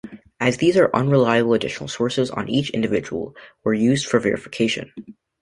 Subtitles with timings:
[0.39, 4.91] As these are unreliable additional searches on each individual were used for verification.